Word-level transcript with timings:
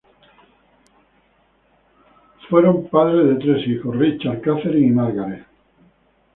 Fueron 2.49 2.87
padres 2.87 3.27
de 3.27 3.35
tres 3.35 3.67
hijos: 3.67 3.95
Richard, 3.95 4.41
Katherine 4.41 4.87
y 4.87 4.89
Margaret. 4.89 5.45